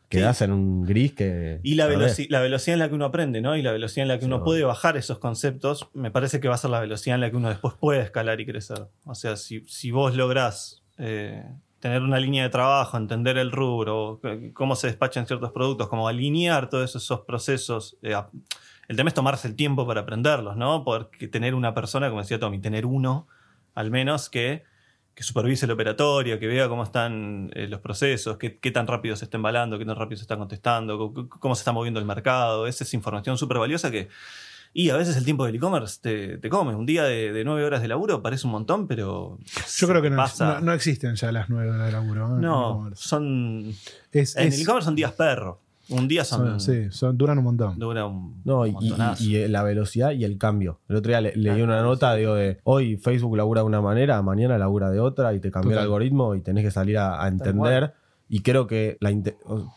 [0.08, 1.58] quedás en un gris que.
[1.64, 3.56] Y la, veloci- la velocidad en la que uno aprende, ¿no?
[3.56, 6.54] Y la velocidad en la que uno puede bajar esos conceptos, me parece que va
[6.54, 8.86] a ser la velocidad en la que uno después puede escalar y crecer.
[9.04, 11.44] O sea, si, si vos lográs eh,
[11.82, 14.20] tener una línea de trabajo, entender el rubro,
[14.54, 17.96] cómo se despachan ciertos productos, cómo alinear todos esos procesos.
[18.02, 18.14] eh,
[18.86, 20.84] el tema es tomarse el tiempo para aprenderlos, ¿no?
[20.84, 23.26] Porque tener una persona, como decía Tommy, tener uno,
[23.74, 24.62] al menos, que,
[25.16, 29.16] que supervise el operatorio, que vea cómo están eh, los procesos, qué, qué tan rápido
[29.16, 31.98] se está embalando, qué tan rápido se está contestando, co- co- cómo se está moviendo
[31.98, 32.68] el mercado.
[32.68, 34.08] Esa es información súper valiosa que.
[34.74, 36.74] Y a veces el tiempo del e-commerce te, te come.
[36.74, 39.38] Un día de, de nueve horas de laburo parece un montón, pero.
[39.76, 40.54] Yo creo que no, pasa.
[40.54, 42.26] no- no existen ya las nueve horas de laburo.
[42.38, 42.40] ¿eh?
[42.40, 43.66] No, son.
[44.12, 45.60] Es, En es- el e-commerce son días perro.
[45.88, 46.58] Un día son.
[46.58, 47.78] son- sí, son- duran un montón.
[47.78, 48.40] Dura un.
[48.44, 48.82] No, y, un
[49.18, 50.78] y- y la velocidad y el cambio.
[50.88, 54.22] El otro día le- leí una nota digo, de hoy Facebook labura de una manera,
[54.22, 57.28] mañana labura de otra y te cambió el algoritmo y tenés que salir a, a
[57.28, 57.92] entender.
[58.28, 59.12] Y creo que, la,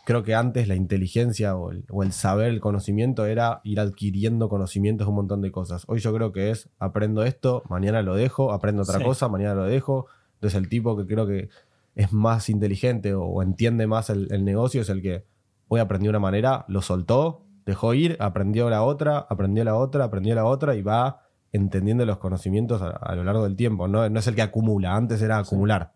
[0.05, 4.47] creo que antes la inteligencia o el, o el saber, el conocimiento era ir adquiriendo
[4.47, 5.83] conocimientos de un montón de cosas.
[5.87, 9.03] Hoy yo creo que es aprendo esto, mañana lo dejo, aprendo otra Sí.
[9.03, 10.07] cosa, mañana lo dejo.
[10.35, 11.49] Entonces el tipo que creo que
[11.95, 15.25] es más inteligente o, o entiende más el, el negocio es el que
[15.67, 20.33] hoy aprendió una manera, lo soltó, dejó ir, aprendió la otra, aprendió la otra, aprendió
[20.35, 23.87] la otra y va entendiendo los conocimientos a, a lo largo del tiempo.
[23.89, 25.93] No, no es el que acumula, antes era acumular.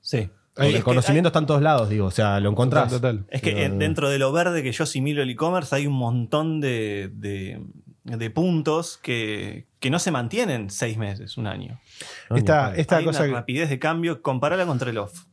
[0.00, 0.30] Sí.
[0.58, 2.90] Porque el que conocimiento está en todos lados, digo, o sea, lo encontrás.
[2.90, 3.26] Total, total.
[3.30, 6.60] Es que en- dentro de lo verde que yo asimilo el e-commerce hay un montón
[6.60, 7.62] de, de-
[8.04, 11.78] de puntos que, que no se mantienen seis meses, un año.
[12.34, 15.24] Esta, esta hay cosa una que- rapidez de cambio, comparala contra el off.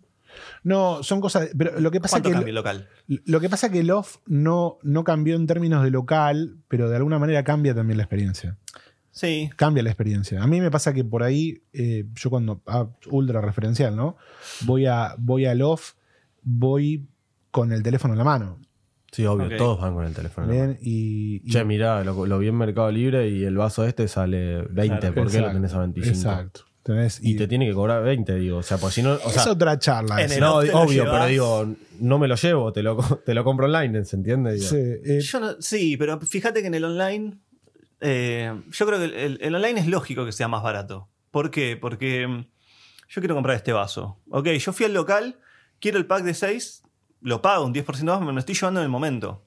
[0.63, 1.49] No, son cosas.
[1.57, 2.33] Pero lo que pasa ¿Cuánto que.
[2.33, 2.89] cambia el local?
[3.07, 6.95] Lo que pasa que el off no, no cambió en términos de local, pero de
[6.97, 8.57] alguna manera cambia también la experiencia.
[9.15, 10.43] Sí, Cambia la experiencia.
[10.43, 12.62] A mí me pasa que por ahí, eh, yo cuando.
[12.67, 14.17] ah, ultra referencial, ¿no?
[14.65, 15.93] Voy, a, voy al off,
[16.43, 17.08] voy
[17.49, 18.60] con el teléfono en la mano.
[19.13, 20.51] Sí, obvio, todos van con el teléfono.
[20.51, 20.73] en la mano.
[20.73, 20.80] ¿bien?
[20.93, 24.63] Y, y- Che, mirá, lo, lo vi en Mercado Libre y el vaso este sale
[24.63, 24.99] 20.
[24.99, 25.15] Claro.
[25.15, 26.13] ¿Por qué lo tenés a 25?
[26.13, 26.62] Exacto.
[27.21, 28.58] Y te tiene que cobrar 20, digo.
[28.58, 29.13] O sea, pues si no.
[29.13, 30.21] O sea, es otra charla.
[30.21, 31.12] en el no, obvio, llevas.
[31.13, 34.60] pero digo, no me lo llevo, te lo, te lo compro online, ¿se entiende?
[34.60, 37.39] Sí, eh, Yo no- sí, pero fíjate que en el online,
[38.07, 41.09] eh, yo creo que el, el- online es lógico que sea más barato.
[41.31, 41.75] ¿Por qué?
[41.75, 42.45] Porque mm,
[43.09, 44.19] yo quiero comprar este vaso.
[44.29, 45.39] Ok, yo fui al local,
[45.79, 46.83] quiero el pack de 6,
[47.21, 49.45] lo pago un 10% más, me lo estoy llevando en el momento.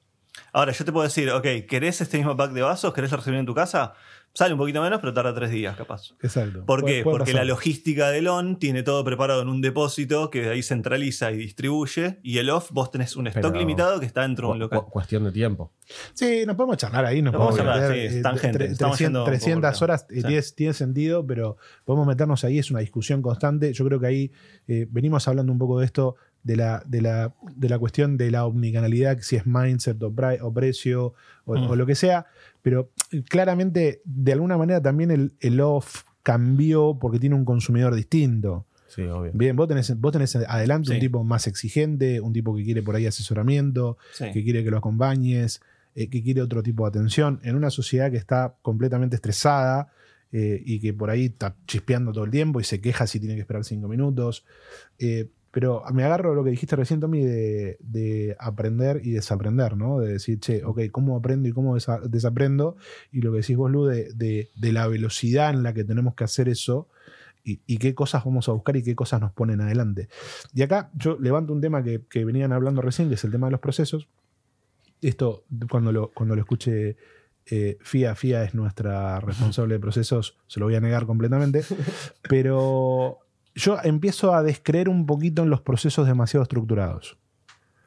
[0.53, 2.92] Ahora, yo te puedo decir, ok, ¿querés este mismo pack de vasos?
[2.94, 3.94] ¿Querés recibir en tu casa?
[4.35, 6.12] Sale un poquito menos, pero tarda tres días, capaz.
[6.23, 6.64] exacto.
[6.64, 7.03] ¿Por qué?
[7.03, 7.35] Porque pasar.
[7.35, 11.38] la logística del on tiene todo preparado en un depósito que de ahí centraliza y
[11.38, 12.21] distribuye.
[12.23, 14.81] Y el off, vos tenés un stock Pero- limitado que está dentro de un local.
[14.85, 15.73] cu- cuestión de tiempo.
[16.14, 18.99] Sí, nos podemos charlar ahí, nos Nos podemos charlar, sí, eh, tangente, tre- estamos 300,
[19.01, 20.14] yendo un poco 300 por horas acá.
[20.14, 20.27] eh, Sí.
[20.29, 23.73] tiene, tiene sentido, pero podemos meternos ahí, es una discusión constante.
[23.73, 24.33] Yo creo que ahí
[24.69, 28.31] eh, venimos hablando un poco de esto, de la, de la, de la cuestión de
[28.31, 30.14] la omnicanalidad, si es mindset o,
[30.53, 31.70] precio o, Mm.
[31.70, 32.27] o lo que sea,
[32.62, 37.94] pero eh, claramente, de alguna manera también el, el off cambió porque tiene un consumidor
[37.94, 38.66] distinto.
[38.88, 39.33] Sí, obvio.
[39.35, 42.96] Bien, vos tenés, vos tenés adelante un tipo más exigente, un tipo que quiere por
[42.96, 44.31] ahí asesoramiento, Sí.
[44.33, 45.61] que quiere que lo acompañes,
[45.94, 49.88] eh, que quiere otro tipo de atención, en una sociedad que está completamente estresada
[50.33, 53.35] eh, y que por ahí está chispeando todo el tiempo y se queja si tiene
[53.35, 54.44] que esperar cinco minutos.
[54.98, 59.99] Eh, pero me agarro lo que dijiste recién, Tommy, de, de aprender y desaprender, ¿no?
[59.99, 62.77] De decir, che, ok, ¿cómo aprendo y cómo desa- desaprendo?
[63.13, 66.15] Y lo que decís vos, Lu, de, de- de la velocidad en la que tenemos
[66.15, 66.89] que hacer eso
[67.45, 70.09] y, y qué cosas vamos a buscar y qué cosas nos ponen adelante.
[70.55, 73.47] Y acá yo levanto un tema que, que venían hablando recién, que es el tema
[73.47, 74.09] de los procesos.
[75.01, 76.97] Esto, cuando lo, cuando lo escuche
[77.47, 81.63] eh, FIA, FIA es nuestra responsable de procesos, se lo voy a negar completamente,
[82.29, 83.19] pero
[83.59, 87.18] yo empiezo a descreer un poquito en los procesos demasiado estructurados.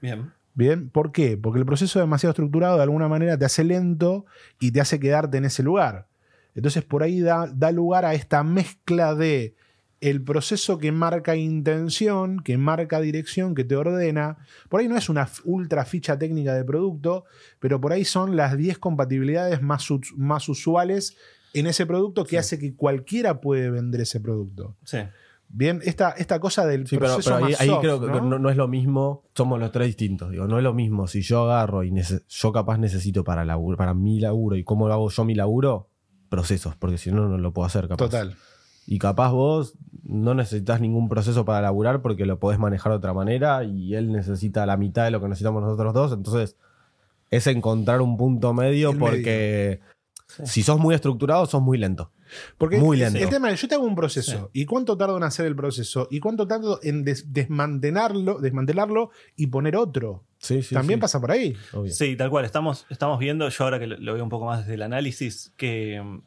[0.02, 0.32] Bien.
[0.54, 1.38] Bien, ¿por qué?
[1.38, 4.26] Porque el proceso demasiado estructurado de alguna manera te hace lento
[4.60, 6.08] y te hace quedarte en ese lugar.
[6.56, 9.56] Entonces por ahí da, da lugar a esta mezcla de
[10.02, 14.40] el proceso que marca intención, que marca dirección, que te ordena.
[14.68, 17.24] Por ahí no es una ultra ficha técnica de producto,
[17.60, 21.16] pero por ahí son las 10 compatibilidades más, más usuales
[21.54, 24.76] en ese producto que hace que cualquiera puede vender ese producto.
[24.84, 24.98] Sí.
[25.54, 28.08] Bien, esta, esta cosa del Sí, pero, proceso pero ahí, más ahí soft, creo que
[28.08, 28.22] ¿no?
[28.22, 31.22] no, no es lo mismo, somos los tres distintos, digo, no es lo mismo si
[31.22, 31.94] yo agarro y
[32.30, 35.90] yo capaz necesito para, laburo, para mi laburo y cómo lo hago yo mi laburo,
[36.30, 38.06] procesos, porque si no, no lo puedo hacer capaz.
[38.06, 38.36] Total.
[38.88, 43.14] Y capaz vos no necesitas ningún proceso para laburar porque lo podés manejar de otra
[43.14, 46.56] manera y él necesita la mitad de lo que necesitamos nosotros dos, entonces
[47.30, 49.80] es encontrar un punto medio El porque
[50.44, 52.12] Si sos muy estructurado, sos muy lento.
[52.58, 53.20] Porque Muy el- lento.
[53.26, 54.50] el tema es, yo te hago un proceso.
[54.54, 56.08] ¿Y cuánto tardo en hacer el proceso?
[56.12, 60.24] ¿Y cuánto tardo en des- desmantelarlo, desmantelarlo y poner otro?
[60.40, 60.74] Sí, sí.
[60.74, 61.56] También sí, pasa por ahí.
[61.74, 61.92] obvio.
[61.92, 62.46] Sí, tal cual.
[62.46, 66.02] Estamos, estamos viendo, yo ahora que lo, veo un poco más desde el análisis, que
[66.02, 66.22] mm,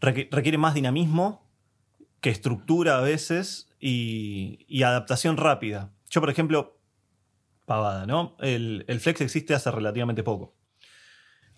[0.00, 1.48] requ- requiere más dinamismo
[2.20, 5.92] que estructura a veces y, y adaptación rápida.
[6.10, 6.78] Yo, por ejemplo,
[7.64, 8.34] pavada, ¿no?
[8.40, 10.54] El, el Flex existe hace relativamente poco.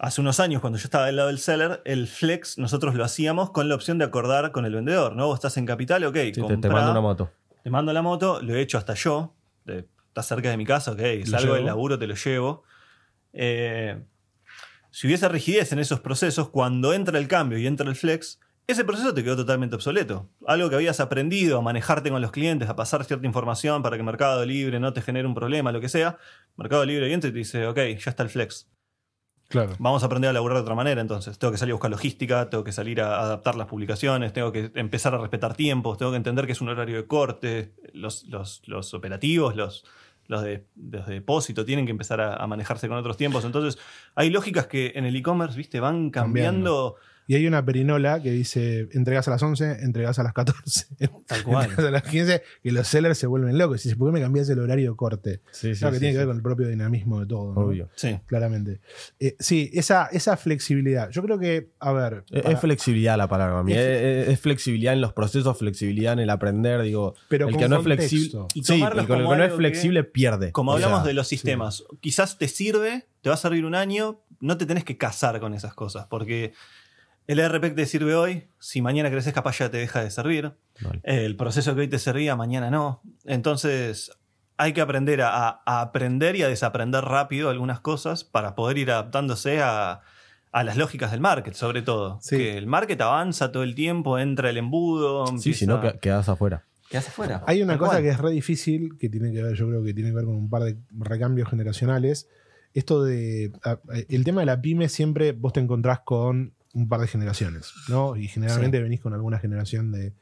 [0.03, 3.51] Hace unos años, cuando yo estaba del lado del seller, el Flex nosotros lo hacíamos
[3.51, 5.27] con la opción de acordar con el vendedor, ¿no?
[5.27, 7.31] Vos estás en capital, ok, Sí, te, mando una moto.
[7.63, 9.35] te mando la moto, lo he hecho hasta yo.
[9.67, 11.01] de- Estás cerca de mi casa, ok.
[11.27, 12.65] Salgo del laburo, te lo llevo.
[13.35, 14.03] Eh,
[14.91, 18.85] si hubiese rigidez en esos procesos, cuando entra el cambio y entra el flex, ese
[18.85, 20.29] proceso te quedó totalmente obsoleto.
[20.47, 24.03] Algo que habías aprendido a manejarte con los clientes, a pasar cierta información para que
[24.03, 26.17] Mercado Libre no te genere un problema, lo que sea.
[26.57, 28.67] Mercado Libre entra y te dice, ok, ya está el flex.
[29.51, 29.73] Claro.
[29.81, 31.37] Vamos a aprender a laburar de otra manera entonces.
[31.39, 34.71] Tengo que salir a buscar logística, tengo que salir a adaptar las publicaciones, tengo que
[34.77, 38.63] empezar a respetar tiempos, tengo que entender que es un horario de corte, los, los-
[38.67, 39.85] los operativos, los,
[40.29, 43.45] los, de, los de depósito tienen que empezar a, a manejarse con otros tiempos.
[43.45, 43.77] Entonces,
[44.15, 46.95] hay lógicas que en el e-commerce, viste, van cambiando.
[47.31, 50.87] Y hay una perinola que dice entregas a las 11, entregas a las 14,
[51.29, 51.71] Tal cual.
[51.71, 53.85] entregas a las 15, y los sellers se vuelven locos.
[53.85, 55.41] Y dices, ¿por qué me cambias el horario corte?
[55.53, 55.79] Sí, sí.
[55.79, 57.55] Claro, que sí, tiene que ver con el propio dinamismo de todo.
[57.55, 57.61] ¿no?
[57.61, 57.89] Obvio.
[57.95, 58.19] Sí.
[58.27, 58.81] Claramente.
[59.21, 61.09] Eh, sí, esa, esa flexibilidad.
[61.11, 62.25] Yo creo que, a ver.
[62.33, 63.75] Es, para- es flexibilidad la palabra mí.
[63.75, 66.83] Es- Es, es flexibilidad en los procesos, flexibilidad en el aprender.
[66.83, 68.41] Digo, Pero el con que no es flexible.
[68.55, 70.51] Y Sí, el que, que no es flexible pierde.
[70.51, 73.77] Como O hablamos sea, de los sistemas, quizás te sirve, te va a servir un
[73.77, 76.55] año, no te tenés que casar con esas cosas, porque
[77.33, 80.53] el ERP que te sirve hoy, si mañana creces capaz ya te deja de servir.
[80.81, 81.01] Vale.
[81.05, 83.03] El proceso que hoy te servía, mañana no.
[83.25, 84.11] Entonces,
[84.57, 88.91] hay que aprender a, a aprender y a desaprender rápido algunas cosas para poder ir
[88.91, 90.01] adaptándose a,
[90.53, 92.19] a las lógicas del market, sobre todo.
[92.21, 92.37] Sí.
[92.37, 95.27] Que el market avanza todo el tiempo, entra el embudo.
[95.39, 96.65] Sí, si no, que- quedas afuera.
[96.91, 97.43] quedas afuera.
[97.47, 98.03] Hay una cosa cual.
[98.03, 100.35] que es re difícil, que tiene que ver, yo creo que tiene que ver con
[100.35, 102.29] un par de recambios generacionales.
[102.75, 103.53] Esto de.
[104.09, 108.17] el tema de la pyme siempre vos te encontrás con un par de generaciones, ¿no?
[108.17, 110.13] Y generalmente venís con alguna generación de,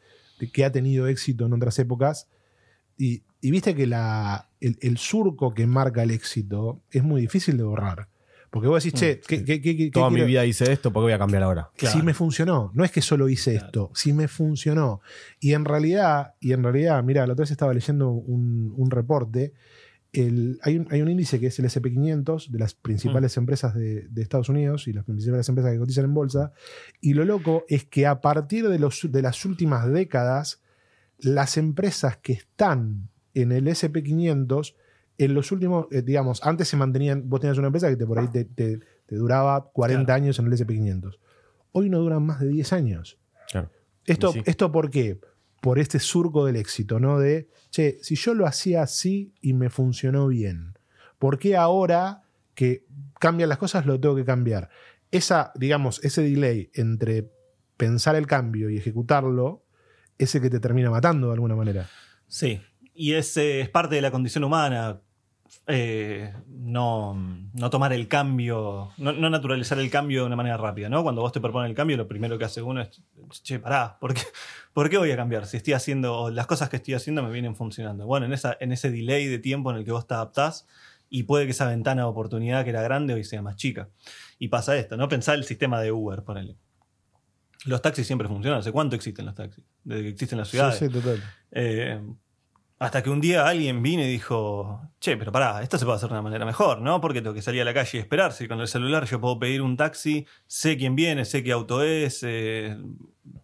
[0.40, 2.28] de que ha tenido éxito en otras épocas.
[2.96, 7.56] Y, y viste que la, el, el surco que marca el éxito es muy difícil
[7.56, 8.08] de borrar.
[8.50, 11.02] Porque vos decís, che, ¿qué, qué- qué- qué Toda mi quiero- vida hice esto, ¿por
[11.02, 11.70] qué voy a cambiar ahora?
[11.76, 11.96] Claro.
[11.98, 12.70] si me funcionó.
[12.74, 13.66] No es que solo hice Claro.
[13.66, 15.02] esto, si me funcionó.
[15.38, 19.52] Y en realidad, y en realidad, mira, la otra vez estaba leyendo un, un reporte.
[20.12, 23.40] El- hay, un, hay un índice que es el SP500 de las principales Mm.
[23.40, 26.52] empresas de, de Estados Unidos y las principales empresas que cotizan en bolsa.
[27.00, 30.62] Y lo loco es que a partir de, los, de las últimas décadas,
[31.18, 34.74] las empresas que están en el SP500,
[35.18, 38.18] en los últimos, eh, digamos, antes se mantenían, vos tenías una empresa que te, por
[38.18, 40.22] ahí te, te- te duraba 40 Claro.
[40.22, 41.18] años en el SP500.
[41.72, 43.18] Hoy no duran más de 10 años.
[43.50, 43.70] Claro.
[44.06, 44.42] ¿Esto, sí.
[44.46, 45.18] ¿Esto por qué?
[45.60, 47.18] Por este surco del éxito, ¿no?
[47.18, 50.74] De, che, si yo lo hacía así y me funcionó bien,
[51.18, 52.22] ¿por qué ahora
[52.54, 52.84] que
[53.18, 54.70] cambian las cosas lo tengo que cambiar?
[55.10, 57.30] Esa, digamos, ese delay entre
[57.76, 59.64] pensar el cambio y ejecutarlo
[60.18, 61.88] es el que te termina matando de alguna manera.
[62.26, 62.60] Sí,
[62.94, 65.00] y es, eh, es parte de la condición humana.
[65.66, 67.14] eh, no,
[67.54, 71.02] no tomar el cambio, no, no naturalizar el cambio de una manera rápida, ¿no?
[71.02, 73.02] Cuando vos te propones el cambio, lo primero que hace uno es,
[73.42, 74.22] che, pará, ¿por qué,
[74.72, 75.46] por qué voy a cambiar?
[75.46, 78.06] Si estoy haciendo, las cosas que estoy haciendo me vienen funcionando.
[78.06, 80.66] Bueno, en, esa, en ese delay de tiempo en el que vos te adaptás
[81.10, 83.88] y puede que esa ventana de oportunidad que era grande hoy sea más chica.
[84.38, 85.08] Y pasa esto, ¿no?
[85.08, 86.56] Pensar el sistema de Uber, ponele.
[87.64, 88.60] Los taxis siempre funcionan.
[88.60, 89.64] ¿Hace cuánto existen los taxis?
[89.82, 90.78] Desde que existen las ciudades.
[90.78, 91.22] Sí, sí, total.
[91.50, 92.00] Eh,
[92.78, 96.08] hasta que un día alguien vino y dijo, che, pero pará, esto se puede hacer
[96.08, 97.00] de una manera mejor, ¿no?
[97.00, 98.32] Porque tengo que salir a la calle y esperar.
[98.32, 101.82] Si con el celular yo puedo pedir un taxi, sé quién viene, sé qué auto
[101.82, 102.76] es, eh,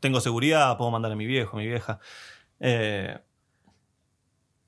[0.00, 1.98] tengo seguridad, puedo mandar a mi viejo, a mi vieja.
[2.60, 3.18] Eh,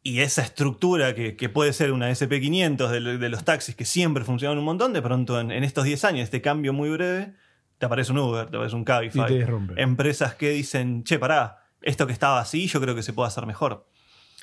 [0.02, 4.24] y esa estructura que, que puede ser una SP500 de, de los taxis que siempre
[4.24, 7.34] funcionan un montón, de pronto en, en estos 10 años, este cambio muy breve,
[7.78, 9.80] te aparece un Uber, te aparece un Y Cabify te rompe.
[9.80, 13.46] empresas que dicen, che, pará, esto que estaba así, yo creo que se puede hacer
[13.46, 13.88] mejor.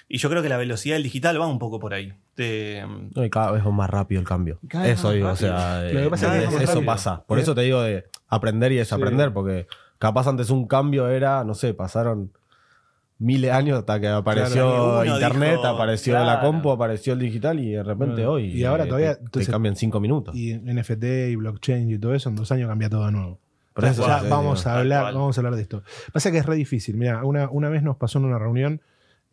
[0.10, 2.13] Y yo creo que la velocidad del digital va un poco por ahí.
[2.36, 2.84] Te-
[3.16, 4.60] No, y cada vez es más rápido el cambio.
[4.68, 6.86] Cada Eso digo, o sea, eh, pasa es eso rápido.
[6.86, 7.24] pasa.
[7.26, 9.34] Por eso te digo de aprender y desaprender, Sí.
[9.34, 9.68] porque
[10.00, 12.32] capaz antes un cambio era, no sé, pasaron
[13.20, 17.60] miles de años hasta que apareció Claro, internet, dijo, apareció la compu, apareció el digital
[17.60, 20.36] y de repente Bueno, hoy y ahora eh, todavía, te, te entonces- cambian cinco minutos.
[20.36, 23.39] Y NFT y blockchain y todo eso, en dos años cambia todo de nuevo.
[23.74, 25.82] Por eso Ya te vamos a hablar, vamos a hablar de esto.
[26.12, 26.96] Pasa que es re difícil.
[26.98, 28.82] Mira, una, una vez nos pasó en una reunión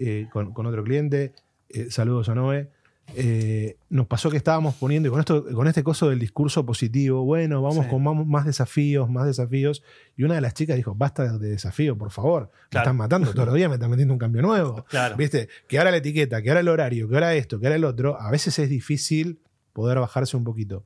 [0.00, 1.32] eh, con, con otro cliente,
[1.68, 2.68] eh, saludos a Noé,
[3.16, 7.24] eh, nos pasó que estábamos poniendo, y con, esto, con este coso del discurso positivo,
[7.24, 7.90] bueno, vamos Sí.
[7.90, 9.82] con más, más desafíos, más desafíos.
[10.16, 12.42] Y una de las chicas dijo, basta de desafío, por favor.
[12.44, 12.84] Me Claro.
[12.84, 14.84] están matando todos los días, me están metiendo un cambio nuevo.
[14.88, 15.16] Claro.
[15.16, 15.48] ¿Viste?
[15.66, 18.20] Que ahora la etiqueta, que ahora el horario, que ahora esto, que ahora el otro,
[18.20, 19.40] a veces es difícil
[19.72, 20.84] poder bajarse un poquito.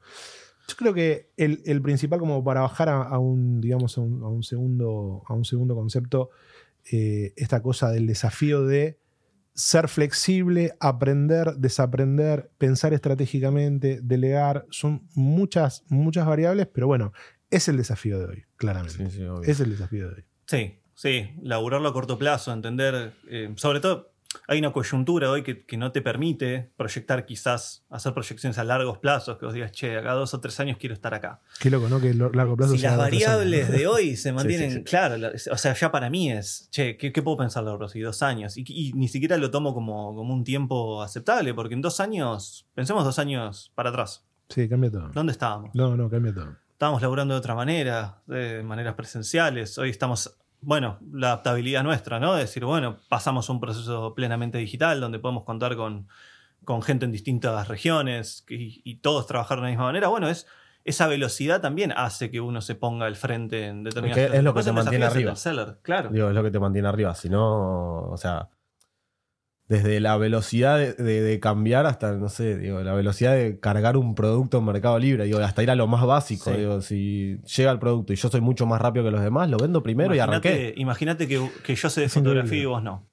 [0.66, 4.22] Yo creo que el, el principal, como para bajar a, a un, digamos, a un,
[4.22, 6.30] a un segundo, a un segundo concepto,
[6.90, 8.96] eh, esta cosa del desafío de
[9.54, 17.12] ser flexible, aprender, desaprender, pensar estratégicamente, delegar, son muchas, muchas variables, pero bueno,
[17.50, 19.10] es el desafío de hoy, claramente.
[19.10, 19.48] Sí, sí, obvio.
[19.48, 20.24] Es el desafío de hoy.
[20.46, 24.13] Sí, sí, laburarlo a corto plazo, entender, eh, sobre todo
[24.48, 28.98] hay una coyuntura hoy que, que no te permite proyectar quizás, hacer proyecciones a largos
[28.98, 31.40] plazos, que vos digas, che, acá dos o tres años quiero estar acá.
[31.60, 32.00] Qué loco, ¿no?
[32.00, 33.76] Que el largo plazo Si sea las años, variables ¿no?
[33.76, 34.84] de hoy se mantienen, sí, sí.
[34.84, 37.78] claro, la- o sea, ya para mí es, che, ¿qué, qué puedo pensar de los
[37.78, 38.56] próximos dos años?
[38.56, 42.66] Y, y ni siquiera lo tomo como, como un tiempo aceptable, porque en dos años,
[42.74, 45.08] pensemos dos años para atrás, Sí, cambia todo.
[45.14, 45.70] ¿dónde estábamos?
[45.74, 46.54] No, no, cambia todo.
[46.72, 49.78] estábamos laburando de otra manera, de maneras presenciales.
[49.78, 52.34] Hoy estamos, bueno, la adaptabilidad nuestra, ¿no?
[52.34, 56.08] De decir, bueno, pasamos un proceso plenamente digital donde podemos contar con,
[56.64, 60.08] con gente en distintas regiones y, y todos trabajar de la misma manera.
[60.08, 60.46] Bueno, es
[60.84, 64.44] esa velocidad también hace que uno se ponga al frente en determinadas Es que es
[64.44, 65.36] lo que te mantiene es arriba.
[65.36, 66.10] seller, claro.
[66.10, 67.14] Digo, es lo que te mantiene arriba.
[67.14, 68.48] Si no, o sea,
[69.68, 73.96] desde la velocidad de, de- de cambiar hasta, no sé, digo, la velocidad de cargar
[73.96, 76.50] un producto en Mercado Libre, digo, hasta ir a lo más básico.
[76.52, 76.58] Sí.
[76.58, 79.56] Digo, si llega el producto y yo soy mucho más rápido que los demás, lo
[79.56, 80.74] vendo primero y arranqué.
[80.76, 83.08] Imagínate- Imagínate que, que yo sé de fotografía y vos no.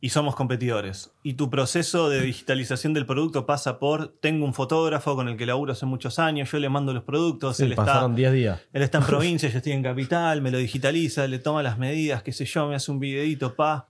[0.00, 1.10] Y somos competidores.
[1.22, 5.46] Y tu proceso de digitalización del producto pasa por, tengo un fotógrafo con el que
[5.46, 8.60] laburo hace muchos años, yo le mando los productos, Sí, él, está, pasaron 10 días.
[8.72, 12.22] él está en provincia, yo estoy en capital, me lo digitaliza, le toma las medidas,
[12.22, 13.88] qué sé yo, me hace un videito, pa.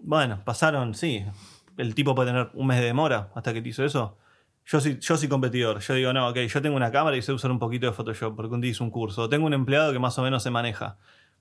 [0.00, 1.24] Bueno, pasaron, sí.
[1.76, 4.16] El tipo puede tener un mes de demora hasta que te hizo eso.
[4.66, 5.78] Yo soy, yo soy competidor.
[5.80, 8.36] Yo digo, no, ok, yo tengo una cámara y sé usar un poquito de Photoshop
[8.36, 9.22] porque un día hice un curso.
[9.22, 10.98] O tengo un empleado que más o menos se maneja.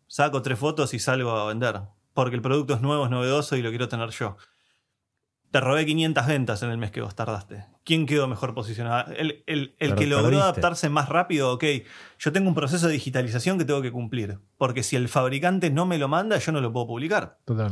[0.07, 1.81] Saco tres fotos y salgo a vender.
[2.13, 4.37] Porque el producto es nuevo, es novedoso y lo quiero tener yo.
[5.51, 7.65] Te robé 500 ventas en el mes que vos tardaste.
[7.85, 9.11] ¿Quién quedó mejor posicionado?
[9.13, 10.43] El, el- el que logró perdiste.
[10.43, 11.63] adaptarse más rápido, ok,
[12.19, 14.39] yo tengo un proceso de digitalización que tengo que cumplir.
[14.57, 17.37] Porque si el fabricante no me lo manda, yo no lo puedo publicar.
[17.45, 17.71] Total.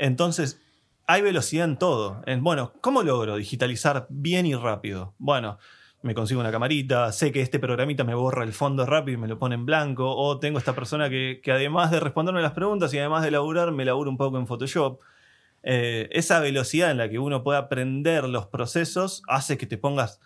[0.00, 0.58] Entonces,
[1.06, 2.22] hay velocidad en todo.
[2.24, 5.14] En, bueno, ¿cómo logro digitalizar bien y rápido?
[5.18, 5.58] Bueno,
[6.00, 9.28] me consigo una camarita, sé que este programita me borra el fondo rápido y me
[9.28, 12.94] lo pone en blanco, o tengo esta persona que, que además de responderme las preguntas
[12.94, 15.00] y además de laburar, me labura un poco en Photoshop.
[15.62, 20.18] Eh, esa velocidad en la que uno puede aprender los procesos hace que te pongas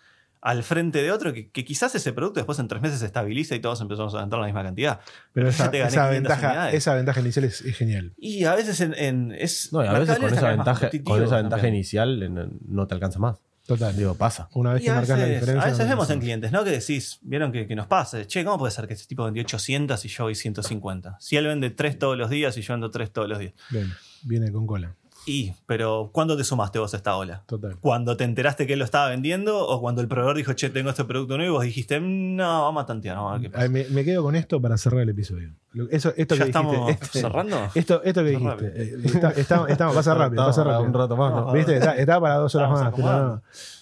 [0.45, 3.55] al frente de otro que, que quizás ese producto después en tres meses se estabiliza
[3.55, 4.99] y todos empezamos a entrar la misma cantidad.
[5.33, 8.13] Pero Ya esa, te gané esa 500 ventaja, esa ventaja inicial es, es genial.
[8.17, 11.23] Y a veces en, en- es No, y a veces Mercado con esa ventaja, con
[11.23, 11.75] esa ventaja también.
[11.75, 13.37] inicial no- no te alcanza más.
[13.65, 13.97] Total.
[13.97, 14.47] Digo, pasa.
[14.53, 15.61] Una vez Y que marcas la diferencia.
[15.63, 16.63] a veces no vemos en clientes, ¿no?
[16.63, 18.23] Que decís, vieron que, que nos pasa.
[18.27, 21.17] Che, ¿cómo puede ser que este tipo vendió 800 y yo voy 150?
[21.19, 23.53] Si él vende 3 todos los días y yo vendo 3 todos los días.
[23.71, 24.93] Bien, viene con cola.
[25.27, 27.43] Y, pero ¿cuándo te sumaste vos a esta ola?
[27.47, 27.77] Total.
[27.79, 30.89] ¿Cuando te enteraste que él lo estaba vendiendo o cuando el proveedor dijo, che, tengo
[30.91, 33.63] este producto nuevo y vos dijiste, no, vamos a tantear, vamos a ver qué pasa?
[33.63, 35.49] Ay, me, me quedo con esto para cerrar el episodio.
[35.89, 37.57] Eso, esto ¿Ya que estamos dijiste, este- cerrando?
[37.73, 38.81] Esto, esto que Está dijiste.
[38.83, 40.83] eh, está- está- estamos- pasa rápido, pasa rápido.
[40.83, 41.51] un rato más, ¿no?
[41.53, 41.75] ¿Viste?
[41.77, 42.93] Está, está para dos horas más.
[42.95, 43.41] Pero, no.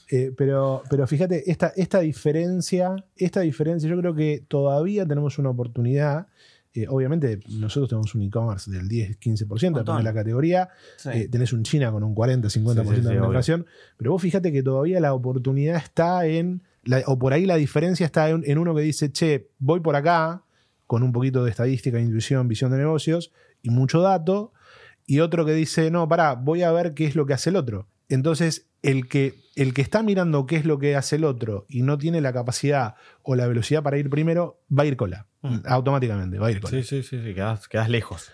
[0.10, 5.49] Eh, pero, pero fíjate, esta, esta diferencia, esta diferencia, yo creo que todavía tenemos una
[5.49, 6.27] oportunidad.
[6.73, 9.73] Eh, obviamente, nosotros tenemos un e-commerce del 10-15%, Montón.
[9.73, 10.69] depende de la categoría.
[10.97, 11.09] Sí.
[11.13, 13.65] Eh, tenés un China con un 40-50% Sí, sí, sí, de penetración.
[13.97, 16.63] Pero vos fíjate que todavía la oportunidad está en.
[16.83, 19.95] la- o por ahí la diferencia está en, en uno que dice, che, voy por
[19.95, 20.43] acá,
[20.88, 23.31] con un poquito de estadística, intuición, visión de negocios
[23.62, 24.51] y mucho dato.
[25.05, 27.55] Y otro que dice, no, pará, voy a ver qué es lo que hace el
[27.55, 27.88] otro.
[28.09, 31.81] Entonces, el que, el que está mirando qué es lo que hace el otro y
[31.81, 35.25] no tiene la capacidad o la velocidad para ir primero, va a ir cola.
[35.41, 35.59] Mm.
[35.65, 36.71] Automáticamente, va a ir cola.
[36.77, 38.29] Sí, sí, sí, sí, quedas, quedas lejos.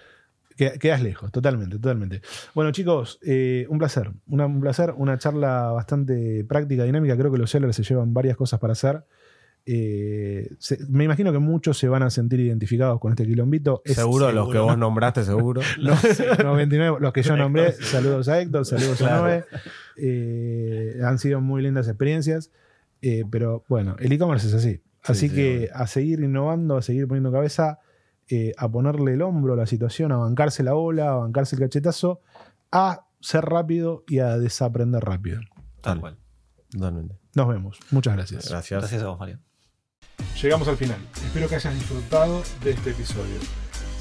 [0.58, 2.22] Que- Quedas lejos, totalmente, totalmente.
[2.54, 4.12] Bueno, chicos, eh, un placer.
[4.28, 7.16] Una- un placer, una charla bastante práctica, dinámica.
[7.16, 9.06] Creo que los sellers se llevan varias cosas para hacer.
[9.66, 13.82] Eh, se- me imagino que muchos se van a sentir identificados con este quilombito.
[13.86, 15.62] Es- seguro, los que vos nombraste, seguro.
[15.78, 16.00] los
[16.40, 19.16] 99, los que yo nombré, saludos a Héctor, saludos Claro.
[19.26, 19.46] a Noé.
[19.98, 22.52] Eh, han sido muy lindas experiencias.
[23.02, 24.82] Eh, pero bueno, el e-commerce es así.
[25.04, 27.80] Así sí, que a seguir innovando, a seguir poniendo cabeza,
[28.28, 31.62] eh, a ponerle el hombro a la situación, a bancarse la ola, a bancarse el
[31.62, 32.22] cachetazo,
[32.72, 35.40] a ser rápido y a desaprender rápido.
[35.82, 36.18] Tal cual.
[36.70, 37.16] Totalmente.
[37.36, 37.80] Nos vemos.
[37.92, 38.50] Muchas gracias.
[38.50, 38.82] Gracias.
[38.82, 39.40] Gracias a vos, Mario.
[40.42, 40.98] Llegamos al final.
[41.22, 43.40] Espero que hayas disfrutado de este episodio.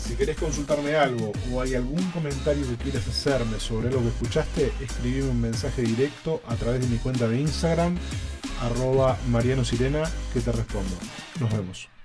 [0.01, 4.73] Si querés consultarme algo o hay algún comentario que quieras hacerme sobre lo que escuchaste,
[4.81, 7.99] escribime un mensaje directo a través de mi cuenta de Instagram,
[8.63, 10.97] arroba Mariano Sirena, que te respondo.
[11.41, 11.98] Nos vemos.